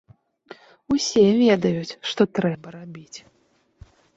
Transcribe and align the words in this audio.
Усе 0.95 1.25
ведаюць, 1.43 1.97
што 2.13 2.21
трэба 2.39 2.67
рабіць. 2.77 3.17